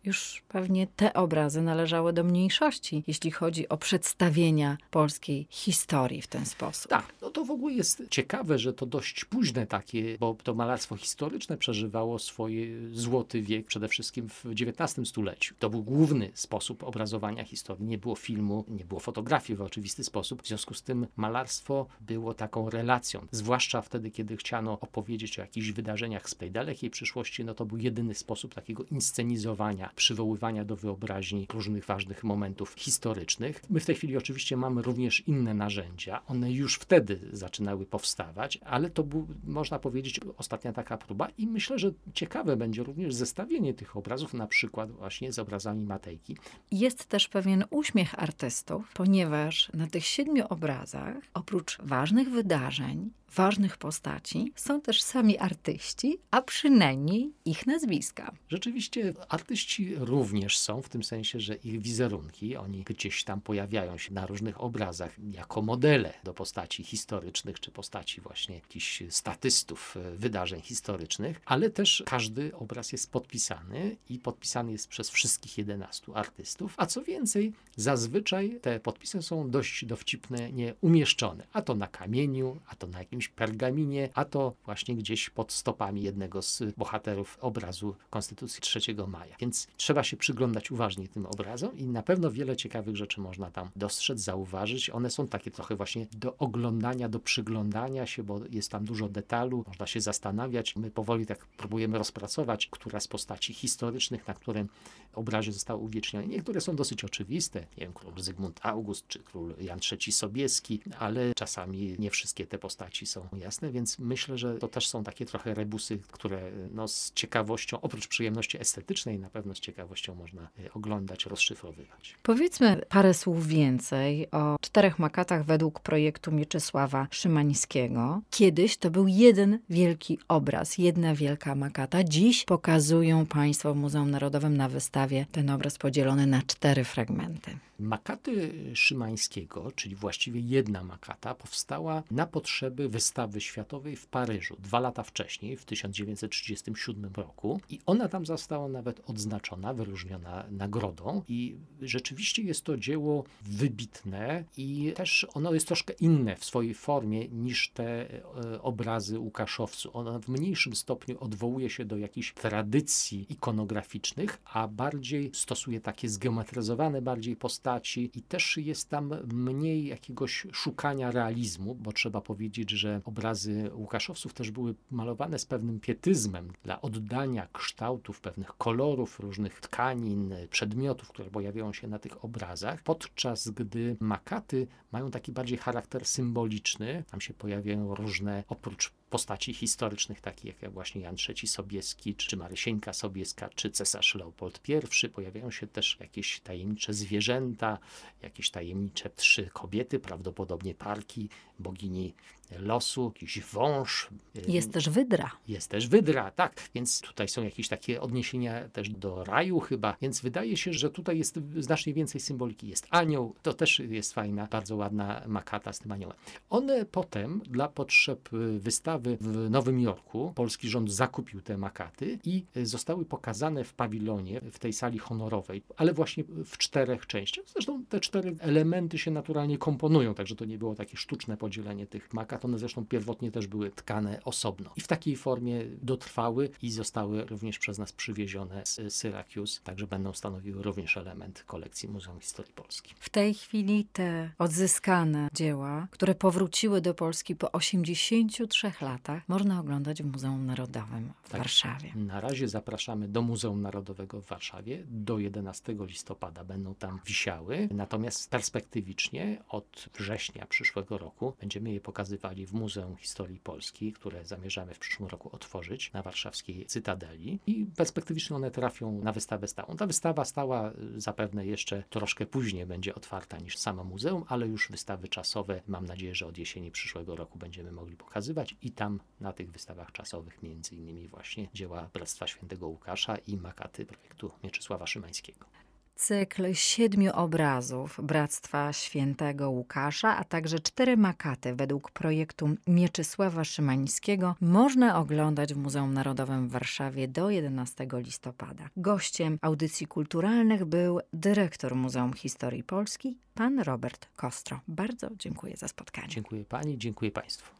już 0.04 0.42
pewnie 0.48 0.86
te 0.86 1.14
obrazy 1.14 1.62
należały 1.62 2.12
do 2.12 2.24
mniejszości, 2.24 3.04
jeśli 3.06 3.30
chodzi 3.30 3.68
o 3.68 3.76
przedstawienia 3.76 4.78
polskiej 4.90 5.46
historii 5.50 6.22
w 6.22 6.26
ten 6.26 6.46
sposób. 6.46 6.90
Tak, 6.90 7.14
no 7.22 7.30
to 7.30 7.44
w 7.44 7.50
ogóle 7.50 7.74
jest 7.74 8.02
ciekawe, 8.10 8.58
że 8.58 8.72
to 8.72 8.86
dość 8.86 9.24
późne 9.24 9.66
takie, 9.66 10.18
bo 10.18 10.36
to 10.42 10.54
malarstwo 10.54 10.96
historyczne 10.96 11.56
przeżywało 11.56 12.18
swoje 12.18 12.90
złoty 12.92 13.42
wiek 13.42 13.66
przede 13.66 13.88
wszystkim 13.88 14.28
w 14.28 14.44
XIX 14.46 15.08
stuleciu. 15.08 15.54
To 15.58 15.70
był 15.70 15.82
główny 15.82 16.30
sposób 16.34 16.82
obrazowania 16.82 17.44
historii. 17.44 17.86
Nie 17.86 17.98
było 17.98 18.16
filmu, 18.16 18.64
nie 18.68 18.84
było 18.84 19.00
fotografii 19.00 19.56
w 19.56 19.62
oczywisty 19.62 20.04
sposób. 20.04 20.42
W 20.42 20.48
związku 20.48 20.74
z 20.74 20.82
tym 20.82 21.06
malarstwo 21.16 21.86
było 22.00 22.34
taką 22.34 22.70
relacją. 22.70 23.26
Zwłaszcza 23.30 23.82
wtedy, 23.82 24.10
kiedy 24.10 24.36
chciano 24.36 24.80
opowiedzieć 24.80 25.38
o 25.38 25.42
jakichś 25.42 25.70
wydarzeniach 25.70 26.30
z 26.30 26.34
tej 26.34 26.50
dalekiej 26.50 26.90
przyszłości, 26.90 27.44
no 27.44 27.54
to 27.54 27.66
był 27.66 27.78
jedyny 27.78 28.14
sposób 28.14 28.54
takiego 28.54 28.84
inscenizowania 28.84 29.89
przywoływania 29.94 30.64
do 30.64 30.76
wyobraźni 30.76 31.46
różnych 31.52 31.84
ważnych 31.84 32.24
momentów 32.24 32.74
historycznych. 32.78 33.62
My 33.70 33.80
w 33.80 33.86
tej 33.86 33.94
chwili 33.94 34.16
oczywiście 34.16 34.56
mamy 34.56 34.82
również 34.82 35.28
inne 35.28 35.54
narzędzia. 35.54 36.26
One 36.26 36.52
już 36.52 36.74
wtedy 36.74 37.20
zaczynały 37.32 37.86
powstawać, 37.86 38.58
ale 38.64 38.90
to 38.90 39.02
był, 39.02 39.26
można 39.44 39.78
powiedzieć, 39.78 40.20
ostatnia 40.36 40.72
taka 40.72 40.98
próba 40.98 41.28
i 41.38 41.46
myślę, 41.46 41.78
że 41.78 41.92
ciekawe 42.14 42.56
będzie 42.56 42.82
również 42.82 43.14
zestawienie 43.14 43.74
tych 43.74 43.96
obrazów, 43.96 44.34
na 44.34 44.46
przykład 44.46 44.90
właśnie 44.90 45.32
z 45.32 45.38
obrazami 45.38 45.84
Matejki. 45.84 46.36
Jest 46.70 47.06
też 47.06 47.28
pewien 47.28 47.64
uśmiech 47.70 48.22
artystów, 48.22 48.92
ponieważ 48.94 49.70
na 49.74 49.86
tych 49.86 50.06
siedmiu 50.06 50.44
obrazach, 50.48 51.16
oprócz 51.34 51.78
ważnych 51.82 52.30
wydarzeń, 52.30 53.10
ważnych 53.34 53.76
postaci 53.76 54.52
są 54.56 54.80
też 54.80 55.02
sami 55.02 55.38
artyści, 55.38 56.18
a 56.30 56.42
przynajmniej 56.42 57.32
ich 57.44 57.66
nazwiska. 57.66 58.32
Rzeczywiście 58.48 59.14
artyści 59.28 59.79
również 59.98 60.58
są, 60.58 60.82
w 60.82 60.88
tym 60.88 61.02
sensie, 61.02 61.40
że 61.40 61.54
ich 61.54 61.80
wizerunki, 61.80 62.56
oni 62.56 62.84
gdzieś 62.84 63.24
tam 63.24 63.40
pojawiają 63.40 63.98
się 63.98 64.14
na 64.14 64.26
różnych 64.26 64.60
obrazach 64.60 65.16
jako 65.32 65.62
modele 65.62 66.14
do 66.24 66.34
postaci 66.34 66.84
historycznych, 66.84 67.60
czy 67.60 67.70
postaci 67.70 68.20
właśnie 68.20 68.54
jakichś 68.54 69.02
statystów 69.08 69.96
e, 69.96 70.16
wydarzeń 70.16 70.60
historycznych, 70.60 71.40
ale 71.44 71.70
też 71.70 72.02
każdy 72.06 72.54
obraz 72.54 72.92
jest 72.92 73.10
podpisany 73.10 73.96
i 74.08 74.18
podpisany 74.18 74.72
jest 74.72 74.88
przez 74.88 75.10
wszystkich 75.10 75.58
11 75.58 76.12
artystów, 76.14 76.74
a 76.76 76.86
co 76.86 77.02
więcej, 77.02 77.52
zazwyczaj 77.76 78.58
te 78.62 78.80
podpisy 78.80 79.22
są 79.22 79.50
dość 79.50 79.84
dowcipne, 79.84 80.52
nie 80.52 80.74
umieszczone, 80.80 81.46
a 81.52 81.62
to 81.62 81.74
na 81.74 81.86
kamieniu, 81.86 82.60
a 82.66 82.76
to 82.76 82.86
na 82.86 82.98
jakimś 82.98 83.28
pergaminie, 83.28 84.08
a 84.14 84.24
to 84.24 84.54
właśnie 84.64 84.94
gdzieś 84.96 85.30
pod 85.30 85.52
stopami 85.52 86.02
jednego 86.02 86.42
z 86.42 86.62
bohaterów 86.76 87.38
obrazu 87.40 87.96
Konstytucji 88.10 88.60
3 88.60 88.80
maja. 89.06 89.36
Więc 89.40 89.68
trzeba 89.76 90.04
się 90.04 90.16
przyglądać 90.16 90.70
uważnie 90.70 91.08
tym 91.08 91.26
obrazom 91.26 91.78
i 91.78 91.86
na 91.86 92.02
pewno 92.02 92.30
wiele 92.30 92.56
ciekawych 92.56 92.96
rzeczy 92.96 93.20
można 93.20 93.50
tam 93.50 93.68
dostrzec, 93.76 94.20
zauważyć. 94.20 94.90
One 94.90 95.10
są 95.10 95.28
takie 95.28 95.50
trochę 95.50 95.76
właśnie 95.76 96.06
do 96.12 96.36
oglądania, 96.36 97.08
do 97.08 97.20
przyglądania 97.20 98.06
się, 98.06 98.22
bo 98.22 98.40
jest 98.50 98.70
tam 98.70 98.84
dużo 98.84 99.08
detalu, 99.08 99.64
można 99.66 99.86
się 99.86 100.00
zastanawiać. 100.00 100.76
My 100.76 100.90
powoli 100.90 101.26
tak 101.26 101.46
próbujemy 101.46 101.98
rozpracować, 101.98 102.66
która 102.66 103.00
z 103.00 103.08
postaci 103.08 103.54
historycznych, 103.54 104.26
na 104.26 104.34
którym 104.34 104.68
obrazie 105.12 105.52
zostały 105.52 105.80
uwiecznione. 105.80 106.26
Niektóre 106.26 106.60
są 106.60 106.76
dosyć 106.76 107.04
oczywiste, 107.04 107.60
nie 107.60 107.66
wiem, 107.84 107.92
król 107.92 108.20
Zygmunt 108.20 108.60
August 108.62 109.08
czy 109.08 109.18
król 109.18 109.54
Jan 109.60 109.80
III 109.92 110.12
Sobieski, 110.12 110.80
ale 110.98 111.34
czasami 111.34 111.96
nie 111.98 112.10
wszystkie 112.10 112.46
te 112.46 112.58
postaci 112.58 113.06
są 113.06 113.28
jasne, 113.38 113.70
więc 113.70 113.98
myślę, 113.98 114.38
że 114.38 114.54
to 114.54 114.68
też 114.68 114.88
są 114.88 115.04
takie 115.04 115.26
trochę 115.26 115.54
rebusy, 115.54 115.98
które 116.12 116.52
no, 116.72 116.88
z 116.88 117.12
ciekawością, 117.14 117.80
oprócz 117.80 118.08
przyjemności 118.08 118.60
estetycznej, 118.60 119.18
na 119.18 119.30
pewno 119.30 119.54
z 119.60 119.62
ciekawością 119.62 120.14
można 120.14 120.42
e, 120.42 120.72
oglądać, 120.72 121.26
rozszyfrowywać. 121.26 122.14
Powiedzmy 122.22 122.80
parę 122.88 123.14
słów 123.14 123.46
więcej 123.46 124.30
o 124.30 124.56
czterech 124.60 124.98
makatach 124.98 125.44
według 125.44 125.80
projektu 125.80 126.32
Mieczysława 126.32 127.06
Szymańskiego. 127.10 128.20
Kiedyś 128.30 128.76
to 128.76 128.90
był 128.90 129.08
jeden 129.08 129.58
wielki 129.70 130.18
obraz, 130.28 130.78
jedna 130.78 131.14
wielka 131.14 131.54
makata. 131.54 132.04
Dziś 132.04 132.44
pokazują 132.44 133.26
Państwo 133.26 133.74
w 133.74 133.76
Muzeum 133.76 134.10
Narodowym 134.10 134.56
na 134.56 134.68
wystawie 134.68 135.26
ten 135.32 135.50
obraz 135.50 135.78
podzielony 135.78 136.26
na 136.26 136.42
cztery 136.42 136.84
fragmenty. 136.84 137.58
Makaty 137.80 138.52
Szymańskiego, 138.74 139.72
czyli 139.76 139.96
właściwie 139.96 140.40
jedna 140.40 140.84
makata, 140.84 141.34
powstała 141.34 142.02
na 142.10 142.26
potrzeby 142.26 142.88
wystawy 142.88 143.40
światowej 143.40 143.96
w 143.96 144.06
Paryżu 144.06 144.56
dwa 144.58 144.80
lata 144.80 145.02
wcześniej, 145.02 145.56
w 145.56 145.64
1937 145.64 147.10
roku. 147.16 147.60
I 147.68 147.78
ona 147.86 148.08
tam 148.08 148.26
została 148.26 148.68
nawet 148.68 149.10
odznaczona, 149.10 149.49
wyróżniona 149.74 150.44
nagrodą. 150.50 151.22
I 151.28 151.56
rzeczywiście 151.80 152.42
jest 152.42 152.64
to 152.64 152.76
dzieło 152.76 153.24
wybitne 153.42 154.44
i 154.56 154.92
też 154.96 155.26
ono 155.34 155.54
jest 155.54 155.66
troszkę 155.66 155.92
inne 155.92 156.36
w 156.36 156.44
swojej 156.44 156.74
formie 156.74 157.28
niż 157.28 157.70
te 157.70 158.14
e, 158.14 158.62
obrazy 158.62 159.18
Łukaszowcu. 159.18 159.90
Ono 159.92 160.20
w 160.20 160.28
mniejszym 160.28 160.74
stopniu 160.76 161.16
odwołuje 161.20 161.70
się 161.70 161.84
do 161.84 161.96
jakichś 161.96 162.32
tradycji 162.34 163.26
ikonograficznych, 163.28 164.40
a 164.44 164.68
bardziej 164.68 165.30
stosuje 165.34 165.80
takie 165.80 166.08
zgeometryzowane 166.08 167.02
bardziej 167.02 167.36
postaci 167.36 168.10
i 168.14 168.22
też 168.22 168.56
jest 168.56 168.88
tam 168.88 169.14
mniej 169.32 169.86
jakiegoś 169.86 170.46
szukania 170.52 171.10
realizmu, 171.10 171.74
bo 171.74 171.92
trzeba 171.92 172.20
powiedzieć, 172.20 172.70
że 172.70 173.00
obrazy 173.04 173.70
Łukaszowców 173.74 174.34
też 174.34 174.50
były 174.50 174.74
malowane 174.90 175.38
z 175.38 175.46
pewnym 175.46 175.80
pietyzmem 175.80 176.52
dla 176.62 176.82
oddania 176.82 177.48
kształtów, 177.52 178.20
pewnych 178.20 178.56
kolorów 178.56 179.20
różnych 179.20 179.39
różnych 179.40 179.60
tkanin, 179.60 180.34
przedmiotów, 180.50 181.08
które 181.08 181.30
pojawiają 181.30 181.72
się 181.72 181.88
na 181.88 181.98
tych 181.98 182.24
obrazach, 182.24 182.82
podczas 182.82 183.48
gdy 183.48 183.96
makaty 184.00 184.66
mają 184.92 185.10
taki 185.10 185.32
bardziej 185.32 185.58
charakter 185.58 186.06
symboliczny. 186.06 187.04
Tam 187.10 187.20
się 187.20 187.34
pojawiają 187.34 187.94
różne, 187.94 188.44
oprócz 188.48 188.92
postaci 189.10 189.54
historycznych, 189.54 190.20
takich 190.20 190.62
jak 190.62 190.72
właśnie 190.72 191.00
Jan 191.00 191.16
III 191.28 191.48
Sobieski, 191.48 192.14
czy 192.14 192.36
Marysieńka 192.36 192.92
Sobieska, 192.92 193.48
czy 193.48 193.70
cesarz 193.70 194.14
Leopold 194.14 194.60
I. 194.68 195.08
Pojawiają 195.08 195.50
się 195.50 195.66
też 195.66 195.96
jakieś 196.00 196.40
tajemnicze 196.40 196.92
zwierzęta, 196.92 197.78
jakieś 198.22 198.50
tajemnicze 198.50 199.10
trzy 199.10 199.50
kobiety, 199.52 199.98
prawdopodobnie 199.98 200.74
parki, 200.74 201.28
bogini 201.58 202.14
losu, 202.58 203.12
jakiś 203.14 203.40
wąż. 203.40 204.08
Jest 204.48 204.72
też 204.72 204.88
wydra. 204.88 205.30
Jest 205.48 205.70
też 205.70 205.88
wydra, 205.88 206.30
tak. 206.30 206.68
Więc 206.74 207.00
tutaj 207.00 207.28
są 207.28 207.42
jakieś 207.42 207.68
takie 207.68 208.00
odniesienia 208.00 208.68
też 208.68 208.90
do 208.90 209.24
raju 209.24 209.60
chyba. 209.60 209.96
Więc 210.02 210.20
wydaje 210.20 210.56
się, 210.56 210.72
że 210.72 210.90
tutaj 210.90 211.18
jest 211.18 211.38
znacznie 211.58 211.94
więcej 211.94 212.20
symboliki. 212.20 212.68
Jest 212.68 212.86
anioł, 212.90 213.34
to 213.42 213.54
też 213.54 213.78
jest 213.78 214.12
fajna, 214.12 214.46
bardzo 214.46 214.76
ładna 214.76 215.22
makata 215.26 215.72
z 215.72 215.78
tym 215.78 215.92
aniołem. 215.92 216.16
One 216.50 216.84
potem 216.84 217.42
dla 217.46 217.68
potrzeb 217.68 218.28
wystawy 218.58 218.99
w 219.20 219.50
Nowym 219.50 219.80
Jorku, 219.80 220.32
polski 220.34 220.68
rząd 220.68 220.92
zakupił 220.92 221.40
te 221.40 221.58
makaty 221.58 222.18
i 222.24 222.44
zostały 222.62 223.04
pokazane 223.04 223.64
w 223.64 223.74
pawilonie, 223.74 224.40
w 224.40 224.58
tej 224.58 224.72
sali 224.72 224.98
honorowej, 224.98 225.62
ale 225.76 225.92
właśnie 225.92 226.24
w 226.44 226.58
czterech 226.58 227.06
częściach. 227.06 227.44
Zresztą 227.52 227.84
te 227.84 228.00
cztery 228.00 228.36
elementy 228.38 228.98
się 228.98 229.10
naturalnie 229.10 229.58
komponują, 229.58 230.14
także 230.14 230.36
to 230.36 230.44
nie 230.44 230.58
było 230.58 230.74
takie 230.74 230.96
sztuczne 230.96 231.36
podzielenie 231.36 231.86
tych 231.86 232.12
makat 232.14 232.44
one 232.44 232.58
zresztą 232.58 232.86
pierwotnie 232.86 233.30
też 233.30 233.46
były 233.46 233.70
tkane 233.70 234.20
osobno. 234.24 234.70
I 234.76 234.80
w 234.80 234.86
takiej 234.86 235.16
formie 235.16 235.64
dotrwały 235.82 236.50
i 236.62 236.70
zostały 236.70 237.24
również 237.24 237.58
przez 237.58 237.78
nas 237.78 237.92
przywiezione 237.92 238.62
z 238.64 238.94
Syracuse, 238.94 239.60
także 239.64 239.86
będą 239.86 240.12
stanowiły 240.12 240.62
również 240.62 240.96
element 240.96 241.44
kolekcji 241.46 241.88
Muzeum 241.88 242.20
Historii 242.20 242.52
Polski. 242.52 242.94
W 243.00 243.08
tej 243.08 243.34
chwili 243.34 243.86
te 243.92 244.30
odzyskane 244.38 245.28
dzieła, 245.34 245.88
które 245.90 246.14
powróciły 246.14 246.80
do 246.80 246.94
Polski 246.94 247.36
po 247.36 247.52
83 247.52 248.72
latach, 248.80 248.89
można 249.28 249.60
oglądać 249.60 250.02
w 250.02 250.12
Muzeum 250.12 250.46
Narodowym 250.46 251.12
w 251.22 251.28
tak. 251.28 251.40
Warszawie. 251.40 251.92
Na 251.94 252.20
razie 252.20 252.48
zapraszamy 252.48 253.08
do 253.08 253.22
Muzeum 253.22 253.62
Narodowego 253.62 254.20
w 254.20 254.26
Warszawie. 254.26 254.84
Do 254.88 255.18
11 255.18 255.76
listopada 255.80 256.44
będą 256.44 256.74
tam 256.74 257.00
wisiały. 257.06 257.68
Natomiast 257.70 258.30
perspektywicznie 258.30 259.42
od 259.48 259.88
września 259.98 260.46
przyszłego 260.46 260.98
roku 260.98 261.32
będziemy 261.40 261.72
je 261.72 261.80
pokazywali 261.80 262.46
w 262.46 262.52
Muzeum 262.52 262.96
Historii 262.96 263.40
Polski, 263.40 263.92
które 263.92 264.24
zamierzamy 264.24 264.74
w 264.74 264.78
przyszłym 264.78 265.08
roku 265.08 265.30
otworzyć 265.32 265.92
na 265.92 266.02
warszawskiej 266.02 266.66
Cytadeli 266.66 267.40
i 267.46 267.66
perspektywicznie 267.76 268.36
one 268.36 268.50
trafią 268.50 269.00
na 269.02 269.12
wystawę 269.12 269.48
stałą. 269.48 269.76
Ta 269.76 269.86
wystawa 269.86 270.24
stała 270.24 270.70
y, 270.70 271.00
zapewne 271.00 271.46
jeszcze 271.46 271.82
troszkę 271.90 272.26
później 272.26 272.66
będzie 272.66 272.94
otwarta 272.94 273.38
niż 273.38 273.58
samo 273.58 273.84
muzeum, 273.84 274.24
ale 274.28 274.46
już 274.46 274.70
wystawy 274.70 275.08
czasowe 275.08 275.62
mam 275.66 275.86
nadzieję, 275.86 276.14
że 276.14 276.26
od 276.26 276.38
jesieni 276.38 276.70
przyszłego 276.70 277.16
roku 277.16 277.38
będziemy 277.38 277.72
mogli 277.72 277.96
pokazywać 277.96 278.56
i 278.62 278.70
tam 278.80 279.00
na 279.20 279.32
tych 279.32 279.50
wystawach 279.50 279.92
czasowych 279.92 280.42
między 280.42 280.74
innymi 280.74 281.08
właśnie 281.08 281.48
dzieła 281.54 281.90
Bractwa 281.92 282.26
Świętego 282.26 282.68
Łukasza 282.68 283.16
i 283.16 283.36
makaty 283.36 283.86
projektu 283.86 284.30
Mieczysława 284.44 284.86
Szymańskiego 284.86 285.46
cykl 285.94 286.54
siedmiu 286.54 287.12
obrazów 287.14 288.00
Bractwa 288.02 288.72
Świętego 288.72 289.50
Łukasza, 289.50 290.16
a 290.16 290.24
także 290.24 290.58
cztery 290.58 290.96
makaty 290.96 291.54
według 291.54 291.90
projektu 291.90 292.48
Mieczysława 292.66 293.44
Szymańskiego 293.44 294.34
można 294.40 294.98
oglądać 294.98 295.54
w 295.54 295.56
Muzeum 295.56 295.94
Narodowym 295.94 296.48
w 296.48 296.52
Warszawie 296.52 297.08
do 297.08 297.30
11 297.30 297.86
listopada. 297.92 298.68
Gościem 298.76 299.38
audycji 299.42 299.86
kulturalnych 299.86 300.64
był 300.64 301.00
dyrektor 301.12 301.76
Muzeum 301.76 302.12
Historii 302.12 302.64
Polski, 302.64 303.18
pan 303.34 303.60
Robert 303.60 304.08
Kostro. 304.16 304.60
Bardzo 304.68 305.08
dziękuję 305.18 305.56
za 305.56 305.68
spotkanie. 305.68 306.08
Dziękuję 306.08 306.44
pani, 306.44 306.78
dziękuję 306.78 307.10
państwu. 307.10 307.59